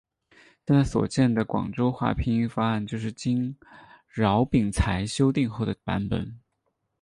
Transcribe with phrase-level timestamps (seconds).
[0.65, 3.55] 现在所见的广州话拼音方案就是经
[4.07, 6.39] 饶秉才修订后的版本。